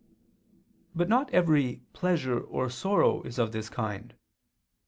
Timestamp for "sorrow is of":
2.71-3.51